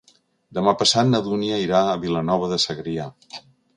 [0.57, 3.07] Demà passat na Dúnia irà a Vilanova de Segrià.